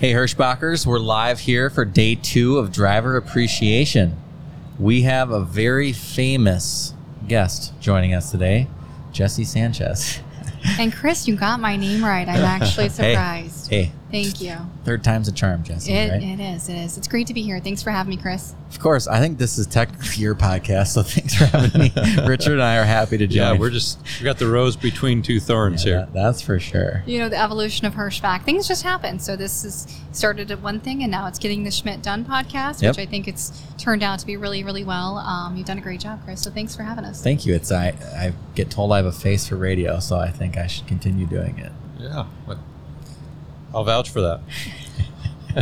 [0.00, 4.16] Hey, Hirschbachers, we're live here for day two of Driver Appreciation.
[4.78, 6.94] We have a very famous
[7.28, 8.66] guest joining us today,
[9.12, 10.20] Jesse Sanchez.
[10.78, 12.26] And Chris, you got my name right.
[12.26, 13.59] I'm actually surprised.
[13.59, 14.56] Hey, Thank you.
[14.84, 16.20] third time's a charm, Jesse, It, right?
[16.22, 16.68] it is.
[16.68, 16.98] It is.
[16.98, 17.60] It's great to be here.
[17.60, 18.56] Thanks for having me, Chris.
[18.70, 21.92] Of course, I think this is technically your podcast, so thanks for having me.
[22.26, 23.36] Richard and I are happy to join.
[23.36, 26.00] Yeah, we're just we got the rose between two thorns Yeah, here.
[26.00, 27.04] that- that's for sure.
[27.06, 28.42] You know, the evolution of Hirschbach.
[28.42, 29.18] Things just happen.
[29.20, 32.82] So this is started at one thing, and now it's getting the Schmitt Done podcast,
[32.82, 32.96] Yep.
[32.96, 35.18] which I think it's turned out to be really, really well.
[35.18, 36.42] Um, you've done a great job, Chris.
[36.42, 37.22] So thanks for having us.
[37.22, 37.54] Thank you.
[37.54, 40.66] It's I, I get told I have a face for radio, so I think I
[40.66, 41.70] should continue doing it.
[41.98, 42.58] Yeah, but
[43.74, 44.40] I'll vouch for that.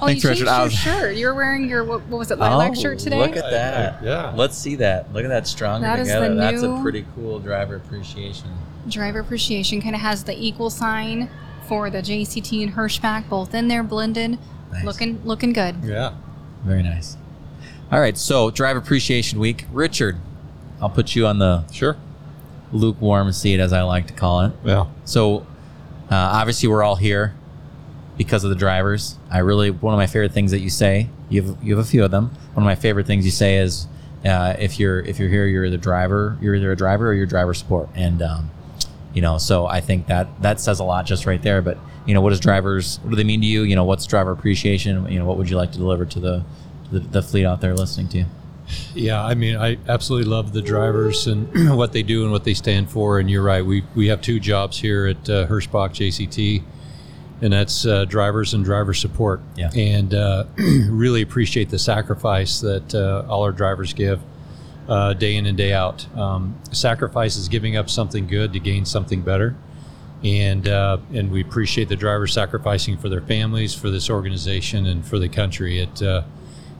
[0.00, 0.46] oh, Thanks, you Richard.
[0.46, 1.16] changed I your was- shirt.
[1.16, 3.16] You're wearing your what, what was it, lilac oh, shirt today?
[3.16, 4.02] Oh, Look at that.
[4.02, 4.32] Yeah.
[4.34, 5.12] Let's see that.
[5.12, 6.34] Look at that stronger That is the together.
[6.36, 8.48] That's a new- pretty cool driver appreciation.
[8.88, 11.28] Driver appreciation kind of has the equal sign
[11.66, 14.38] for the JCT and Hirschbach, both in there blended.
[14.72, 14.84] Nice.
[14.84, 15.76] Looking, looking good.
[15.84, 16.14] Yeah.
[16.64, 17.16] Very nice.
[17.90, 19.64] All right, so driver appreciation week.
[19.72, 20.16] Richard,
[20.80, 21.96] I'll put you on the Sure.
[22.72, 24.52] lukewarm seat, as I like to call it.
[24.64, 24.86] Yeah.
[25.04, 25.46] So,
[26.10, 27.34] uh, obviously, we're all here
[28.16, 29.18] because of the drivers.
[29.30, 31.08] I really one of my favorite things that you say.
[31.28, 32.30] You have you have a few of them.
[32.54, 33.86] One of my favorite things you say is,
[34.24, 36.36] uh, if you're if you're here, you're the driver.
[36.40, 37.88] You're either a driver or you're driver support.
[37.94, 38.50] And um,
[39.14, 41.62] you know, so I think that that says a lot just right there.
[41.62, 42.98] But you know, what does drivers?
[43.02, 43.62] What do they mean to you?
[43.62, 45.10] You know, what's driver appreciation?
[45.10, 46.44] You know, what would you like to deliver to the
[46.90, 48.26] the, the fleet out there listening to you?
[48.94, 52.54] Yeah, I mean, I absolutely love the drivers and what they do and what they
[52.54, 53.18] stand for.
[53.18, 56.62] And you're right, we we have two jobs here at uh, Hirschbach JCT,
[57.40, 59.40] and that's uh, drivers and driver support.
[59.56, 59.70] Yeah.
[59.74, 60.44] And uh,
[60.88, 64.20] really appreciate the sacrifice that uh, all our drivers give
[64.88, 66.06] uh, day in and day out.
[66.16, 69.54] Um, sacrifice is giving up something good to gain something better.
[70.24, 75.06] And uh, and we appreciate the drivers sacrificing for their families, for this organization, and
[75.06, 75.78] for the country.
[75.78, 76.22] It uh,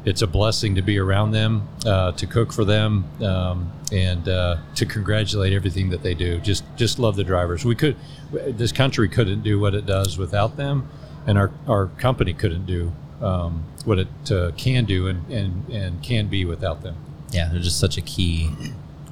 [0.08, 4.56] it's a blessing to be around them, uh, to cook for them, um, and uh,
[4.74, 6.38] to congratulate everything that they do.
[6.40, 7.64] Just just love the drivers.
[7.64, 7.96] We could,
[8.32, 10.88] this country couldn't do what it does without them,
[11.26, 16.02] and our, our company couldn't do um, what it uh, can do and, and, and
[16.02, 16.96] can be without them.
[17.30, 18.50] yeah, they're just such a key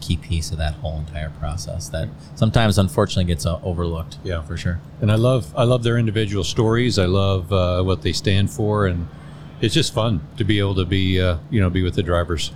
[0.01, 4.19] key piece of that whole entire process that sometimes unfortunately gets uh, overlooked.
[4.23, 4.43] Yeah.
[4.43, 4.78] for sure.
[5.01, 6.99] And I love I love their individual stories.
[6.99, 9.09] I love uh, what they stand for, and
[9.61, 12.53] it's just fun to be able to be uh, you know be with the drivers.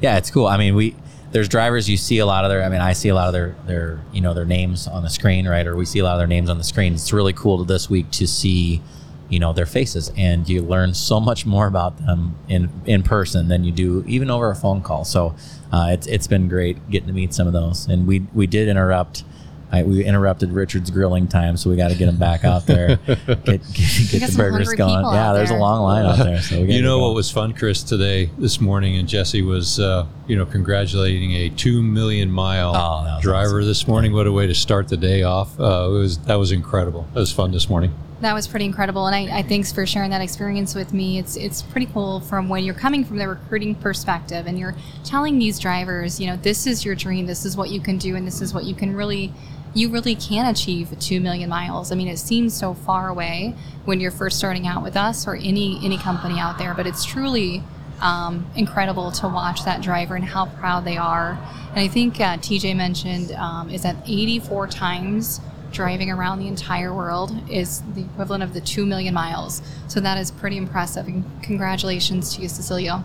[0.00, 0.46] Yeah, it's cool.
[0.46, 0.96] I mean, we
[1.32, 2.62] there's drivers you see a lot of their.
[2.62, 5.10] I mean, I see a lot of their their you know their names on the
[5.10, 5.66] screen, right?
[5.66, 6.94] Or we see a lot of their names on the screen.
[6.94, 8.82] It's really cool this week to see
[9.28, 13.48] you know their faces, and you learn so much more about them in in person
[13.48, 15.04] than you do even over a phone call.
[15.04, 15.34] So
[15.72, 18.68] uh, it's it's been great getting to meet some of those, and we we did
[18.68, 19.24] interrupt.
[19.72, 22.96] I, we interrupted Richard's grilling time, so we got to get him back out there,
[23.06, 23.62] get, get,
[24.10, 25.04] get the burgers hungry going.
[25.04, 26.40] Yeah, out there's a long line out there.
[26.42, 30.06] So we You know what was fun, Chris, today, this morning, and Jesse was, uh,
[30.26, 33.68] you know, congratulating a two million mile Oh, driver awesome.
[33.68, 34.12] this morning.
[34.12, 35.58] What a way to start the day off!
[35.60, 37.06] Uh, it was that was incredible.
[37.14, 37.92] That was fun this morning.
[38.20, 41.18] That was pretty incredible, and I, I thanks for sharing that experience with me.
[41.18, 45.38] It's it's pretty cool from when you're coming from the recruiting perspective, and you're telling
[45.38, 48.26] these drivers, you know, this is your dream, this is what you can do, and
[48.26, 49.32] this is what you can really,
[49.72, 51.92] you really can achieve two million miles.
[51.92, 53.54] I mean, it seems so far away
[53.86, 57.06] when you're first starting out with us or any any company out there, but it's
[57.06, 57.62] truly
[58.02, 61.38] um, incredible to watch that driver and how proud they are.
[61.70, 65.40] And I think uh, TJ mentioned um, is that 84 times
[65.72, 69.62] driving around the entire world is the equivalent of the 2 million miles.
[69.88, 71.06] So that is pretty impressive.
[71.06, 73.04] And congratulations to you, Cecilia.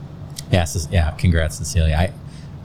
[0.51, 1.11] Yeah, yeah.
[1.11, 1.95] Congrats, Cecilia.
[1.95, 2.13] I,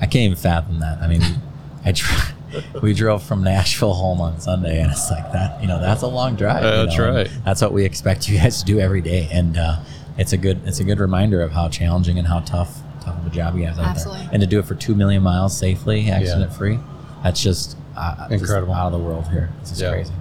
[0.00, 0.99] I can't even fathom that.
[0.99, 1.22] I mean,
[1.84, 2.34] I dr-
[2.83, 5.61] we drove from Nashville home on Sunday, and it's like that.
[5.61, 6.62] You know, that's a long drive.
[6.62, 7.31] you That's know, and right.
[7.44, 9.81] That's what we expect you guys to do every day, and uh,
[10.19, 13.27] it's a good it's a good reminder of how challenging and how tough tough of
[13.27, 14.25] a job you guys out Absolutely.
[14.25, 16.78] there, and to do it for two million miles safely, accident free.
[17.22, 18.73] That's just uh, Incredible.
[18.73, 19.50] out of the world here.
[19.61, 19.91] This is Yeah.
[19.93, 20.12] crazy,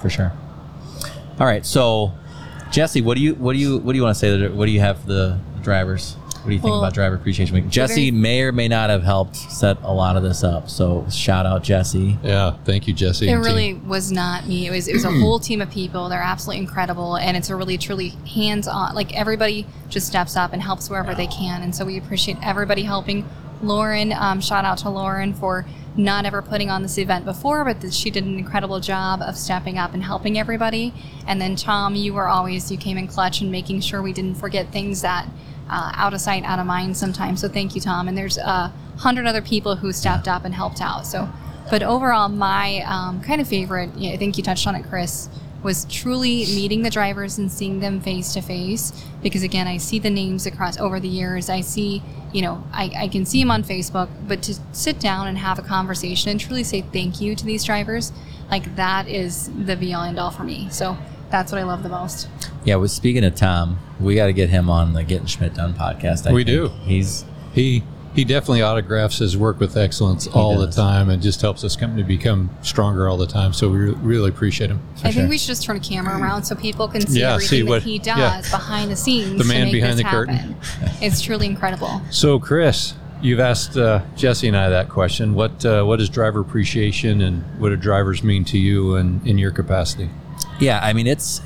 [0.00, 0.32] for sure.
[1.38, 2.12] All right, so
[2.70, 4.36] Jesse, what do you what do you what do you want to say?
[4.36, 6.16] To, what do you have for the drivers?
[6.42, 7.68] What do you think Well, about Driver Appreciation Week?
[7.68, 10.70] Jesse may or may not have helped set a lot of this up.
[10.70, 12.18] So shout out Jesse.
[12.22, 13.26] Yeah, thank you, Jesse.
[13.28, 13.52] It and team.
[13.52, 14.68] really was not me.
[14.68, 16.08] It was it was a whole team of people.
[16.08, 18.94] They're absolutely incredible, and it's a really truly hands on.
[18.94, 22.82] Like everybody just steps up and helps wherever they can, and so we appreciate everybody
[22.84, 23.28] helping.
[23.62, 27.80] Lauren, um, shout out to Lauren for not ever putting on this event before, but
[27.80, 30.92] that she did an incredible job of stepping up and helping everybody.
[31.26, 34.36] And then Tom, you were always you came in clutch and making sure we didn't
[34.36, 35.28] forget things that
[35.68, 37.40] uh, out of sight, out of mind sometimes.
[37.40, 38.08] So thank you, Tom.
[38.08, 41.06] And there's a hundred other people who stepped up and helped out.
[41.06, 41.28] So,
[41.70, 45.28] but overall, my um, kind of favorite, yeah, I think you touched on it, Chris,
[45.66, 48.92] was truly meeting the drivers and seeing them face to face.
[49.20, 51.50] Because again, I see the names across over the years.
[51.50, 52.02] I see,
[52.32, 55.58] you know, I, I can see them on Facebook, but to sit down and have
[55.58, 58.12] a conversation and truly say thank you to these drivers,
[58.48, 60.68] like that is the be all end all for me.
[60.70, 60.96] So
[61.30, 62.28] that's what I love the most.
[62.64, 65.74] Yeah, well, speaking of Tom, we got to get him on the Getting Schmitt Done
[65.74, 66.28] podcast.
[66.28, 66.46] I We think.
[66.46, 66.68] do.
[66.84, 67.82] He's He
[68.16, 72.02] he definitely autographs his work with excellence all the time and just helps this company
[72.02, 73.52] become stronger all the time.
[73.52, 74.80] So we re- really appreciate him.
[74.96, 75.12] I sure.
[75.12, 77.70] think we should just turn a camera around so people can see Yeah, everything see
[77.70, 78.40] that he does yeah.
[78.50, 79.38] behind the scenes.
[79.38, 80.34] The man to make behind this the curtain.
[80.34, 80.56] happen.
[81.00, 82.00] it's truly incredible.
[82.10, 85.34] So Chris, you've asked uh, Jesse and I that question.
[85.34, 89.36] What uh, what is driver appreciation and what do drivers mean to you and in
[89.38, 90.08] your capacity?
[90.58, 91.42] Yeah, I mean it's.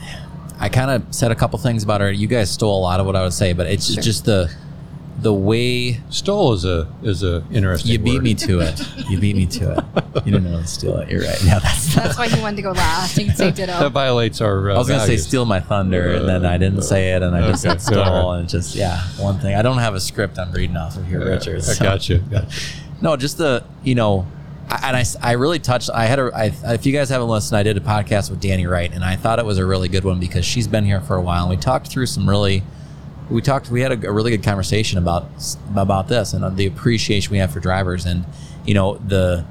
[0.61, 2.17] I kind of said a couple things about it.
[2.17, 4.03] You guys stole a lot of what I would say, but it's Sure.
[4.03, 4.51] just the
[5.21, 7.93] the way Stole is a is a interesting.
[7.93, 8.23] you beat word.
[8.23, 8.81] me to it.
[9.11, 10.25] You beat me to it.
[10.27, 11.11] You didn't know to steal it.
[11.11, 11.43] You're right.
[11.45, 11.95] Yeah, that's.
[11.95, 13.17] That's why he wanted to go last.
[13.19, 13.79] You can say ditto.
[13.79, 14.71] That violates our.
[14.71, 17.37] Uh, I was gonna say steal my thunder, and then I didn't say it, and
[17.37, 18.39] I just said stole, All right.
[18.41, 19.55] and it just yeah, one thing.
[19.55, 21.59] I don't have a script I'm reading off of here, Richard.
[21.59, 22.19] I so- got you.
[22.19, 22.83] Got you.
[23.03, 24.27] No, just the you know,
[24.69, 25.91] and I- and I, s- I really touched.
[25.93, 26.31] I had a.
[26.35, 29.17] I, if you guys haven't listened, I did a podcast with Danny Wright, and I
[29.17, 31.51] thought it was a really good one because she's been here for a while, and
[31.51, 32.63] we talked through some really.
[33.31, 33.71] We talked.
[33.71, 35.29] We had a, a really good conversation about
[35.77, 38.25] about this and uh, the appreciation we have for drivers, and
[38.65, 39.45] you know the.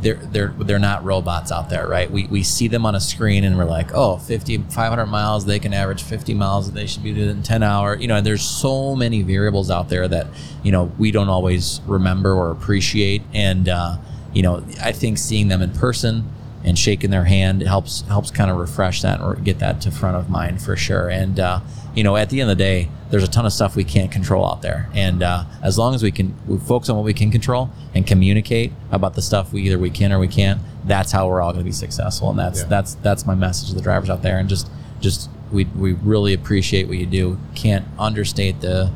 [0.00, 2.10] They're, they're, they're not robots out there, right?
[2.10, 5.60] We, we see them on a screen and we're like, oh, 50, 500 miles, they
[5.60, 7.94] can average 50 miles, and they should be doing in 10 hour.
[7.94, 10.26] You know, and there's so many variables out there that,
[10.64, 13.22] you know, we don't always remember or appreciate.
[13.32, 13.98] And, uh,
[14.32, 16.28] you know, I think seeing them in person
[16.64, 20.16] and shaking their hand helps, helps kind of refresh that or get that to front
[20.16, 21.10] of mind for sure.
[21.10, 21.60] And, uh,
[21.94, 24.10] you know, at the end of the day, there's a ton of stuff we can't
[24.10, 24.88] control out there.
[24.94, 28.06] And uh, as long as we can we focus on what we can control and
[28.06, 31.52] communicate about the stuff we either we can or we can't, that's how we're all
[31.52, 32.30] going to be successful.
[32.30, 32.68] And that's Yeah.
[32.68, 34.38] that's that's my message to the drivers out there.
[34.38, 37.38] And just just we we really appreciate what you do.
[37.54, 38.90] Can't understate the,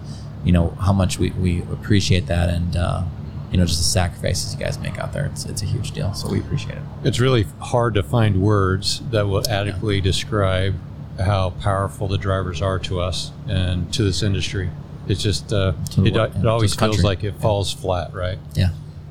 [0.44, 2.76] you know, how much we, we appreciate that and.
[2.76, 3.02] Uh,
[3.48, 5.26] you know, just the sacrifices you guys make out there.
[5.26, 6.12] It's, it's a huge deal.
[6.14, 6.82] So we appreciate it.
[7.04, 10.74] It's really hard to find words that will adequately describe
[11.18, 14.70] how powerful the drivers are to us and to this industry.
[15.08, 17.02] It's just uh, it, world, it always feels country.
[17.02, 18.38] like it falls flat, right?
[18.54, 18.70] Yeah.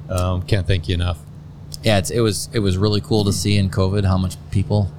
[0.10, 1.20] Um, can't thank you enough.
[1.84, 4.92] yeah, it's, it was it was really cool to see in COVID how much people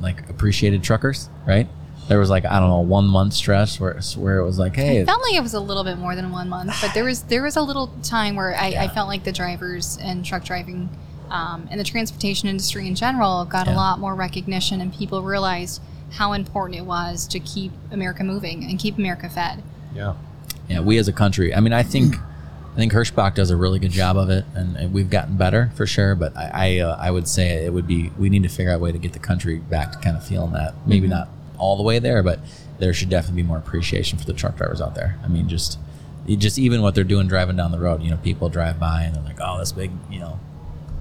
[0.00, 1.28] like appreciated truckers.
[1.46, 1.68] Right,
[2.08, 5.02] there was like I don't know one month stretch where where it was like, hey,
[5.02, 7.22] I felt like it was a little bit more than one month, but there was
[7.24, 10.88] there was a little time where I, I felt like the drivers and truck driving
[11.30, 15.80] um, and the transportation industry in general got a lot more recognition, and people realized
[16.10, 19.62] how important it was to keep America moving and keep America fed.
[19.94, 20.14] Yeah.
[20.68, 21.54] yeah, we as a country.
[21.54, 24.76] I mean, I think I think Hirschbach does a really good job of it, and,
[24.76, 26.14] and we've gotten better for sure.
[26.14, 28.76] But I I, uh, I would say it would be we need to figure out
[28.76, 30.74] a way to get the country back to kind of feeling that.
[30.86, 31.28] Maybe not
[31.58, 32.40] all the way there, but
[32.78, 35.18] there should definitely be more appreciation for the truck drivers out there.
[35.24, 35.78] I mean, just
[36.26, 38.02] just even what they're doing driving down the road.
[38.02, 40.38] You know, people drive by and they're like, oh, this big, you know.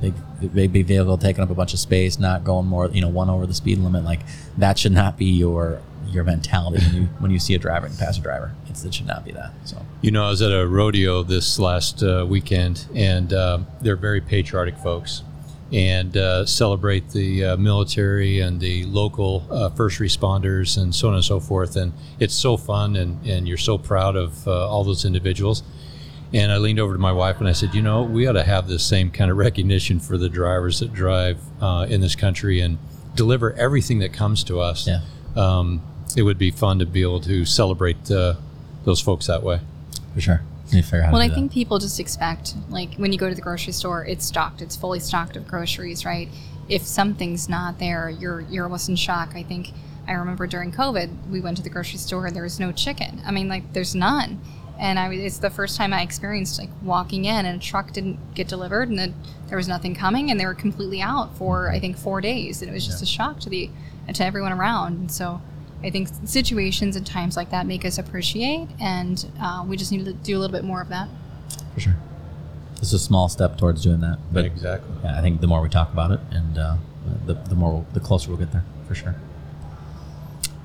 [0.02, 0.14] Big,
[0.48, 3.46] big, vehicle taking up a bunch of space, not going more, you know, one over
[3.46, 4.04] the speed limit.
[4.04, 4.22] Like
[4.58, 7.98] that should not be your your mentality when you when you see a driver and
[7.98, 8.54] pass a driver.
[8.68, 9.52] It's, it should not be that.
[9.66, 13.96] So You know, I was at a rodeo this last uh, weekend, and um they're
[13.96, 15.24] very patriotic folks,
[15.72, 21.16] and uh, celebrate the uh, military and the local uh, first responders and so on
[21.16, 21.76] and so forth.
[21.76, 25.64] And it's so fun, and, and you're so proud of uh, all those individuals.
[26.34, 28.44] And I leaned over to my wife and I said, you know, we ought to
[28.44, 32.62] have this same kind of recognition for the drivers that drive uh, in this country
[32.62, 32.78] and
[33.16, 34.88] deliver everything that comes to us.
[34.88, 35.02] Yeah.
[35.36, 35.82] Um,
[36.16, 38.36] it would be fun to be able to celebrate uh,
[38.84, 39.60] those folks that way.
[40.14, 41.40] for sure, need to figure out how Well, to I do that.
[41.40, 44.62] think people just expect, like, when you go to the grocery store, it's stocked.
[44.62, 46.30] It's fully stocked of groceries, right?
[46.68, 49.32] If something's not there, you're you're almost in shock.
[49.36, 49.72] I think
[50.08, 53.22] I remember during COVID, we went to the grocery store and there was no chicken.
[53.26, 54.40] I mean, like, there's none.
[54.80, 58.34] And I, it's the first time I experienced like walking in and a truck didn't
[58.34, 59.14] get delivered and then
[59.48, 62.72] there was nothing coming and they were completely out for I think four days and
[62.72, 63.70] it was just a shock to the
[64.14, 64.98] to everyone around.
[64.98, 65.42] And so
[65.84, 70.04] I think situations and times like that make us appreciate, and uh, we just need
[70.06, 71.08] to do a little bit more of that.
[71.74, 71.96] for sure.
[72.78, 74.94] it's a small step towards doing that, but exactly.
[75.04, 76.78] yeah, I think the more we talk about it, and uh,
[77.26, 79.16] the the more we'll, the closer we'll get there, for sure.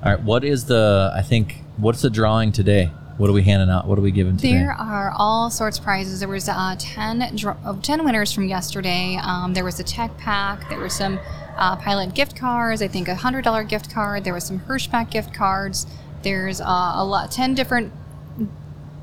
[0.03, 1.11] All right, what is the?
[1.15, 2.91] I think what's the drawing today?
[3.17, 3.87] What are we handing out?
[3.87, 4.53] What are we giving today?
[4.53, 6.19] There are all sorts of prizes.
[6.19, 9.17] There was uh, 10, dr- oh, 10 winners from yesterday.
[9.21, 10.67] Um, there was a tech pack.
[10.67, 11.19] There were some
[11.55, 12.81] uh, pilot gift cards.
[12.81, 14.25] I think a hundred dollar gift card.
[14.25, 15.87] There was some Hirschbach gift cards.
[16.23, 17.93] There's uh, a lot, 10 different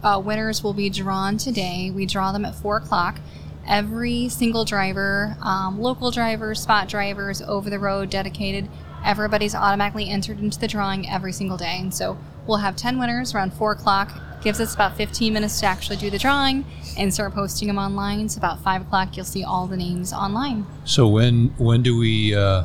[0.02, 1.90] uh, winners will be drawn today.
[1.90, 3.19] We draw them at four o'clock.
[3.66, 8.69] Every single driver, um, local drivers, spot drivers, over the road, dedicated,
[9.04, 11.78] everybody's automatically entered into the drawing every single day.
[11.78, 14.12] And so we'll have 10 winners around 4 o'clock.
[14.42, 16.64] Gives us about 15 minutes to actually do the drawing
[16.99, 18.28] and start posting them online.
[18.28, 20.66] So about 5 o'clock, you'll see all the names online.
[20.84, 22.64] So when when do we uh,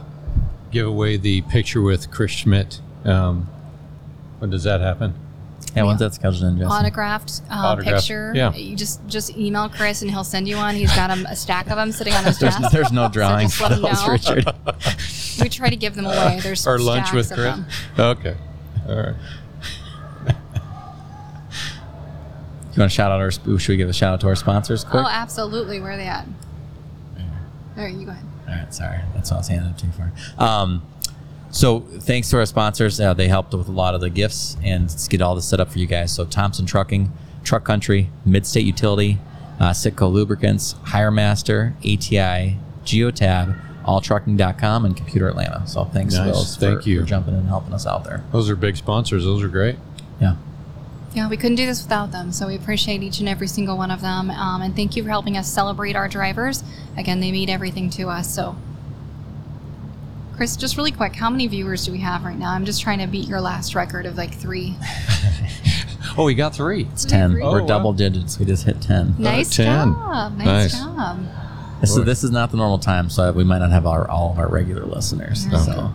[0.71, 2.81] give away the picture with Chris Schmitt?
[3.05, 3.47] Um,
[4.39, 5.13] when does that happen?
[5.75, 6.71] Yeah, when's that scheduled in, Jesse?
[6.71, 8.31] Autographed, uh, Autographed, picture.
[8.35, 8.55] yeah.
[8.55, 10.73] You just just email Chris and he'll send you one.
[10.73, 12.71] He's got 'em- a stack of them sitting on his There's, desk.
[12.71, 14.07] there's no drawing just for those.
[14.07, 14.45] Richard.
[15.41, 16.39] we try to give them away.
[16.41, 17.59] There's Or lunch with Chris?
[17.99, 18.35] Okay.
[18.89, 19.15] All right.
[22.77, 23.31] You want to shout out our?
[23.31, 25.03] Should we give a shout out to our sponsors quick?
[25.03, 25.79] Oh, absolutely.
[25.79, 26.27] Where are they at?
[27.75, 28.23] All right, you go ahead.
[28.47, 30.11] All right, sorry, that's what I was handing it to you for.
[30.43, 30.83] Um,
[31.49, 34.89] so thanks to our sponsors, uh, they helped with a lot of the gifts and
[34.89, 36.11] to get all this set up for you guys.
[36.13, 37.11] So Thompson Trucking,
[37.43, 39.17] Truck Country, Midstate Utility,
[39.59, 45.65] uh, Sitco Lubricants, HireMaster, ATI, Geotab, AllTrucking.com, and Computer Atlanta.
[45.67, 47.01] So thanks to Nice, those for, thank you.
[47.01, 48.23] for jumping in and helping us out there.
[48.31, 49.23] Those are big sponsors.
[49.23, 49.77] Those are great.
[50.21, 50.35] Yeah.
[51.17, 52.31] Yeah, we couldn't do this without them.
[52.31, 54.29] So we appreciate each and every single one of them.
[54.29, 56.63] Um, and thank you for helping us celebrate our drivers.
[56.95, 58.31] Again, they mean everything to us.
[58.31, 58.55] So,
[60.35, 62.51] Chris, just really quick, how many viewers do we have right now?
[62.51, 64.75] I'm just trying to beat your last record of like three.
[66.19, 66.87] Oh, we got three.
[66.93, 67.33] It's 10.
[67.33, 67.43] Great.
[67.43, 68.39] We're Oh, double digits.
[68.39, 69.17] We just hit 10.
[69.19, 69.65] Nice 10.
[69.93, 70.35] job.
[70.35, 70.79] Nice, Nice.
[70.79, 71.19] job.
[71.79, 71.99] This Boy.
[71.99, 74.39] is, this is not the normal time, so we might not have our, all of
[74.39, 75.45] our regular listeners.
[75.45, 75.57] Okay.
[75.57, 75.93] So.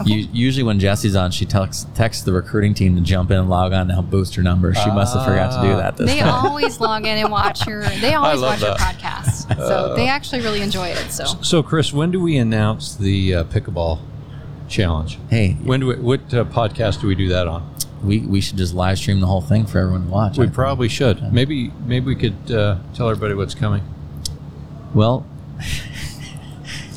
[0.00, 0.10] Okay.
[0.12, 3.48] U- usually when Jesse's on, she texts texts the recruiting team to jump in and
[3.48, 4.76] log on to help boost her numbers.
[4.78, 6.44] She must have forgot to do that this They time.
[6.46, 7.82] always log in and watch your.
[7.84, 8.98] They always love watch your that.
[8.98, 11.10] podcast, so they actually really enjoy it.
[11.10, 14.00] So So, Chris, when do we announce the uh, pickleball
[14.68, 15.18] challenge?
[15.30, 17.72] hey, When do we, what uh, podcast do we do that on?
[18.04, 20.36] we, we should just live stream the whole thing for everyone to watch.
[20.36, 20.54] I We think.
[20.54, 21.32] probably should.
[21.32, 23.82] Maybe maybe we could uh, tell everybody what's coming.
[24.94, 25.24] Well,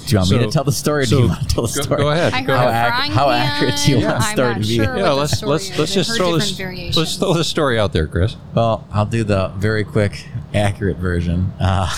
[0.10, 1.04] do you want me to tell the story?
[1.04, 2.02] or do so you want to tell the story?
[2.02, 2.34] go ahead.
[2.34, 2.92] I Go a ahead.
[2.92, 4.76] How ac- how accurate do you want the story to be?
[4.76, 6.98] Sure Yeah, the let's story let's let's just throw this variations.
[6.98, 8.36] let's throw the story out there, Chris.
[8.54, 11.54] Well, I'll do the very quick, accurate version.
[11.60, 11.90] Uh,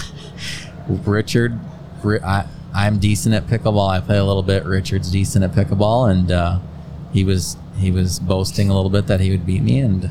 [1.06, 1.60] Richard,
[2.04, 3.90] I, I'm decent at pickleball.
[3.90, 4.66] I play a little bit.
[4.66, 6.60] Richard's decent at pickleball, and uh,
[7.14, 10.10] he was he was boasting a little bit that he would beat me, and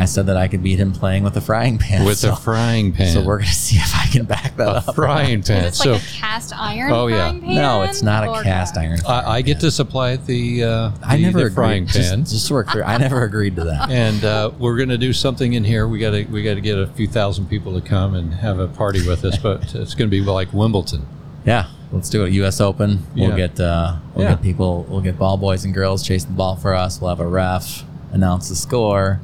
[0.00, 2.04] I said that I could beat him playing with a frying pan.
[2.04, 3.12] With so, a frying pan.
[3.12, 4.94] So we're gonna see if I can back that a up.
[4.94, 5.64] frying pan.
[5.66, 7.28] Is it so like a cast iron Oh, yeah.
[7.28, 7.54] frying pan?
[7.54, 8.82] No, it's not a cast what?
[8.84, 8.98] iron.
[9.06, 11.92] I, I get to supply the uh, I never the frying agreed.
[11.94, 12.20] Just- pan.
[12.24, 13.90] Just, so we're clear, I never agreed to that.
[13.90, 15.86] and uh, we're going to do something in here.
[15.86, 18.58] We got to we got to get a few thousand people to come and have
[18.58, 21.06] a party with us, but it's going to be like Wimbledon.
[21.44, 22.32] Yeah, let's do it.
[22.34, 22.60] U.S.
[22.60, 23.04] Open.
[23.14, 23.48] We'll Yeah.
[23.48, 24.30] get uh, we'll Yeah.
[24.34, 24.86] get people.
[24.88, 27.00] We'll get ball boys and girls chase the ball for us.
[27.00, 29.20] We'll have a ref announce the score.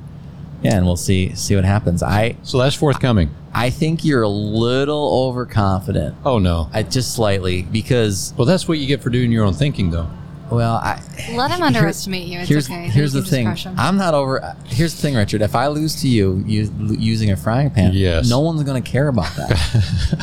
[0.63, 2.03] Yeah, and we'll see see what happens.
[2.03, 3.31] I So that's forthcoming.
[3.55, 6.15] I think you're a little overconfident.
[6.25, 6.69] Oh no.
[6.73, 10.09] I just slightly because Well, that's what you get for doing your own thinking, though.
[10.51, 11.01] Well I
[11.35, 12.41] Let him here- underestimate you.
[12.41, 12.89] It's here's okay.
[12.89, 13.49] here's the thing.
[13.77, 14.57] I'm not over.
[14.67, 15.43] Here's the thing, Richard.
[15.43, 18.29] If I lose to you, u- using a frying pan, Yes.
[18.31, 19.51] no one's gonna care about that.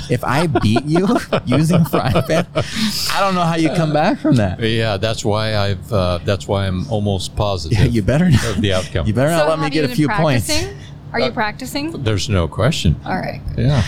[0.09, 1.07] if I beat you
[1.45, 4.59] using a frying pan, I don't know how you come back from that.
[4.59, 5.91] Yeah, that's why I've.
[5.91, 8.45] Uh, that's why I'm almost positive you better not.
[8.45, 9.07] of the outcome.
[9.07, 10.49] You better not So let me get a been few points.
[11.11, 11.91] Are Uh, you practicing?
[12.03, 12.95] There's no question.
[13.05, 13.41] All right.
[13.57, 13.83] Yeah.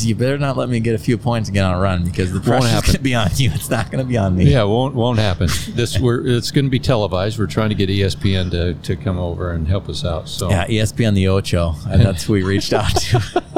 [0.00, 2.32] You better not let me get a few points and get on a run because
[2.32, 2.86] the pressure's happen.
[2.86, 3.50] going to be on you.
[3.52, 4.44] It's not going to be on me.
[4.50, 5.48] Yeah, won't won't happen.
[5.70, 7.38] This we're it's going to be televised.
[7.38, 10.28] We're trying to get ESPN to, to come over and help us out.
[10.28, 11.74] So Yeah, ESPN the Ocho.
[11.88, 13.42] And that's who we reached out to.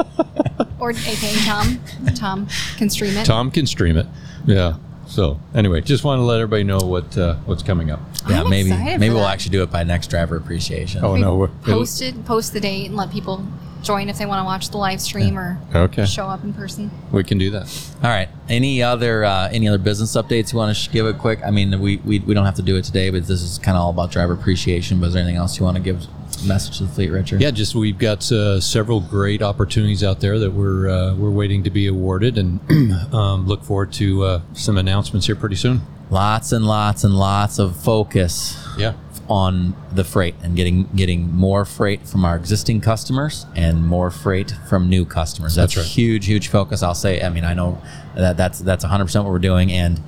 [0.79, 1.79] Or AKA Tom.
[2.15, 3.25] Tom can stream it.
[3.25, 4.05] Tom can stream it.
[4.45, 4.77] Yeah.
[5.07, 7.99] So anyway, just want to let everybody know what uh, what's coming up.
[8.29, 11.03] yeah, I'm maybe maybe we'll actually do it by next driver appreciation.
[11.03, 13.43] Oh We no, we're, post it, post the date, and let people
[13.87, 16.05] join if they want to watch the live stream or Okay.
[16.05, 16.91] show up in person.
[17.11, 17.63] we can do that.
[18.03, 18.29] All right.
[18.49, 21.39] Any other uh, any other business updates you want to sh- give a quick?
[21.45, 23.77] I mean, we, we we don't have to do it today, but this is kind
[23.77, 24.99] of all about driver appreciation.
[24.99, 26.05] But is there anything else you want to give
[26.43, 27.41] a message to the fleet, Richard?
[27.41, 31.63] Yeah, just we've got uh, several great opportunities out there that we're uh, we're waiting
[31.63, 32.59] to be awarded, and
[33.13, 35.81] um, look forward to uh, some announcements here pretty soon.
[36.09, 38.93] Lots and lots and lots of focus Yeah.
[39.29, 44.53] On the freight and getting getting more freight from our existing customers and more freight
[44.69, 45.55] from new customers.
[45.55, 45.95] That's, That's a right.
[45.95, 46.81] huge, huge focus.
[46.83, 47.21] I'll say.
[47.21, 47.81] I mean, I know
[48.15, 49.71] that that's that's 100 percent what we're doing.
[49.71, 50.01] And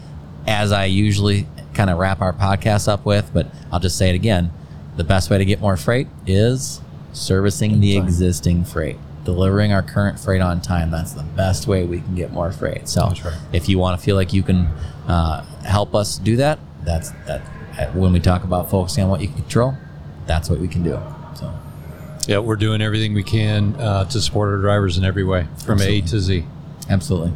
[0.48, 4.16] as I usually kind of wrap our podcast up with, but I'll just say it
[4.16, 4.52] again:
[4.96, 6.82] the best way to get more freight is
[7.14, 8.98] servicing the existing freight.
[9.26, 10.92] Delivering our current freight on time.
[10.92, 12.88] That's the best way we can get more freight.
[12.88, 13.38] So, right.
[13.52, 14.68] if you want to feel like you can
[15.08, 17.42] uh, help us do that, that's that.
[17.88, 19.76] When we talk about focusing on what you can control,
[20.26, 21.00] that's what we can do.
[21.36, 21.52] So,
[22.28, 25.82] Yeah, we're doing everything we can uh, to support our drivers in every way, from
[25.82, 26.46] A to Z.
[26.90, 27.34] absolutely.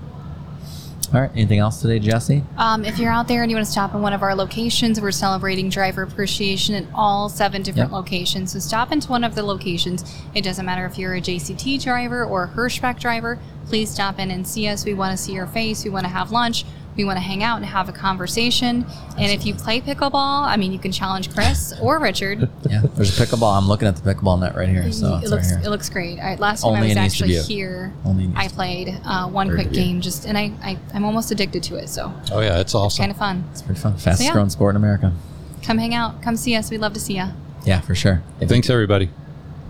[1.13, 1.29] All right.
[1.35, 2.43] Anything else today, Jesse?
[2.57, 4.99] Um, if you're out there and you want to stop in one of our locations,
[4.99, 7.95] we're celebrating driver appreciation in all seven different Yep.
[7.99, 8.53] locations.
[8.53, 10.03] So stop into one of the locations.
[10.33, 13.37] It doesn't matter if you're a JCT driver or a Hirschbach driver.
[13.67, 14.85] Please stop in and see us.
[14.85, 15.83] We want to see your face.
[15.83, 16.65] We want to have lunch.
[16.95, 18.85] We want to hang out and have a conversation.
[19.17, 22.49] And if you play pickleball, I mean, you can challenge Chris or Richard.
[22.69, 22.81] Yeah.
[22.95, 23.57] There's a pickleball.
[23.57, 24.89] I'm looking at the pickleball net right here.
[24.91, 25.67] So it looks right here.
[25.67, 26.17] it looks great.
[26.19, 30.01] I, last time Only I was actually here, only I played uh, one quick game
[30.01, 31.89] just, and I, I I'm almost addicted to it.
[31.89, 33.03] So Oh yeah, it's awesome.
[33.03, 33.43] kind of fun.
[33.51, 33.93] It's pretty fun.
[33.93, 34.33] Fastest yeah.
[34.33, 35.13] growing sport in America.
[35.61, 36.21] Come hang out.
[36.23, 36.71] Come see us.
[36.71, 37.25] We'd love to see you.
[37.65, 38.23] Yeah, for sure.
[38.39, 39.09] Thanks everybody.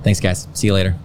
[0.03, 0.47] Thanks, guys.
[0.53, 0.95] See you later.